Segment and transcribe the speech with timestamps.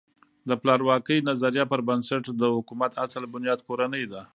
[0.49, 4.21] د پلار واکۍ نظریه پر بنسټ د حکومت اصل بنیاد کورنۍ ده.